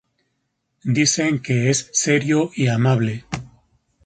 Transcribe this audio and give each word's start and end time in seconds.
Dicen 0.95 1.43
que 1.43 1.69
es 1.69 1.91
serio 1.93 2.49
y 2.55 2.69
amable. 2.69 3.23